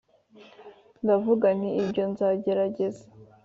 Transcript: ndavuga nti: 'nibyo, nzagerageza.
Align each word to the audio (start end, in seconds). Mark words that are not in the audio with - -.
ndavuga 1.03 1.47
nti: 1.57 1.69
'nibyo, 1.71 2.03
nzagerageza. 2.11 3.03